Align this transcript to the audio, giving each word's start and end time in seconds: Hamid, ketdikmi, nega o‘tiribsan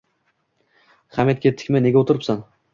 Hamid, 1.19 1.43
ketdikmi, 1.45 1.85
nega 1.87 2.05
o‘tiribsan 2.05 2.45